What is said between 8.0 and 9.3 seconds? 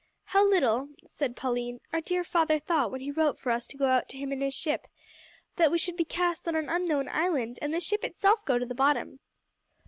itself go to the bottom!"